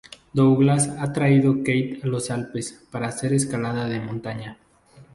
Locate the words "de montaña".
3.87-4.57